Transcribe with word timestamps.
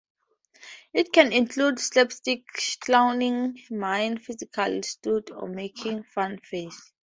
It 0.93 1.13
can 1.13 1.31
include 1.31 1.77
slapstick, 1.79 2.43
clowning, 2.79 3.61
mime, 3.69 4.17
physical 4.17 4.81
stunts, 4.81 5.31
or 5.31 5.47
making 5.47 6.05
funny 6.05 6.37
faces. 6.37 6.91